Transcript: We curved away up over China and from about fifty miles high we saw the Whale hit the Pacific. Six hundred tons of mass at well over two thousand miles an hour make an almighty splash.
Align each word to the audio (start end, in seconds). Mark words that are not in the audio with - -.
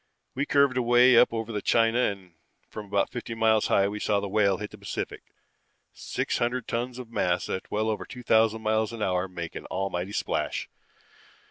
We 0.33 0.47
curved 0.47 0.77
away 0.77 1.15
up 1.15 1.31
over 1.31 1.61
China 1.61 1.99
and 1.99 2.33
from 2.67 2.87
about 2.87 3.11
fifty 3.11 3.35
miles 3.35 3.67
high 3.67 3.87
we 3.87 3.99
saw 3.99 4.19
the 4.19 4.27
Whale 4.27 4.57
hit 4.57 4.71
the 4.71 4.77
Pacific. 4.79 5.21
Six 5.93 6.39
hundred 6.39 6.67
tons 6.67 6.97
of 6.97 7.11
mass 7.11 7.47
at 7.49 7.69
well 7.69 7.87
over 7.87 8.05
two 8.05 8.23
thousand 8.23 8.63
miles 8.63 8.91
an 8.91 9.03
hour 9.03 9.27
make 9.27 9.53
an 9.53 9.67
almighty 9.67 10.13
splash. 10.13 10.67